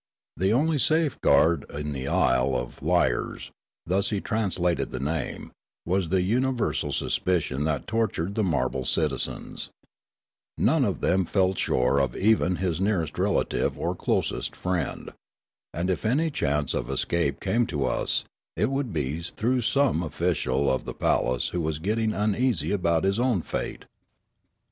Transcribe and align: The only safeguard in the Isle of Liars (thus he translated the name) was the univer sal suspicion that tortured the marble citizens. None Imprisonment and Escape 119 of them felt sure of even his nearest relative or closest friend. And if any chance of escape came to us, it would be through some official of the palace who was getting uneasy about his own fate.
The 0.35 0.51
only 0.51 0.79
safeguard 0.79 1.63
in 1.69 1.93
the 1.93 2.07
Isle 2.07 2.55
of 2.55 2.81
Liars 2.81 3.51
(thus 3.85 4.09
he 4.09 4.19
translated 4.19 4.89
the 4.89 4.99
name) 4.99 5.51
was 5.85 6.09
the 6.09 6.21
univer 6.21 6.75
sal 6.75 6.91
suspicion 6.91 7.65
that 7.65 7.85
tortured 7.85 8.33
the 8.33 8.43
marble 8.43 8.83
citizens. 8.83 9.69
None 10.57 10.83
Imprisonment 10.85 11.29
and 11.35 11.55
Escape 11.55 11.69
119 11.69 11.77
of 11.77 11.99
them 11.99 11.99
felt 11.99 11.99
sure 11.99 11.99
of 11.99 12.15
even 12.15 12.55
his 12.55 12.81
nearest 12.81 13.19
relative 13.19 13.77
or 13.77 13.93
closest 13.93 14.55
friend. 14.55 15.11
And 15.71 15.91
if 15.91 16.03
any 16.03 16.31
chance 16.31 16.73
of 16.73 16.89
escape 16.89 17.39
came 17.39 17.67
to 17.67 17.85
us, 17.85 18.25
it 18.55 18.71
would 18.71 18.91
be 18.91 19.21
through 19.21 19.61
some 19.61 20.01
official 20.01 20.71
of 20.71 20.85
the 20.85 20.95
palace 20.95 21.49
who 21.49 21.61
was 21.61 21.77
getting 21.77 22.15
uneasy 22.15 22.71
about 22.71 23.03
his 23.03 23.19
own 23.19 23.43
fate. 23.43 23.85